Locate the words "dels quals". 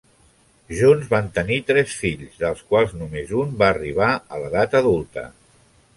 2.45-2.97